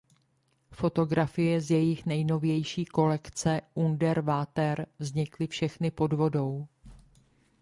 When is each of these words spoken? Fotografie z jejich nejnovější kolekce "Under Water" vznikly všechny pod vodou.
Fotografie 0.71 1.61
z 1.61 1.71
jejich 1.71 2.05
nejnovější 2.05 2.85
kolekce 2.85 3.61
"Under 3.73 4.21
Water" 4.21 4.87
vznikly 4.99 5.47
všechny 5.47 5.91
pod 5.91 6.13
vodou. 6.13 6.67